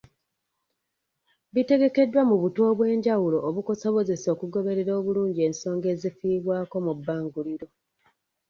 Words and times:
Bitegekeddwa 1.53 2.21
mu 2.29 2.35
butu 2.41 2.61
obw'enjawulo 2.71 3.37
obukusobozesa 3.49 4.27
okugoberera 4.35 4.91
obulungi 4.99 5.39
ensonga 5.47 5.87
ezifiibwako 5.93 6.75
mu 6.85 6.93
bbanguliro. 6.97 7.67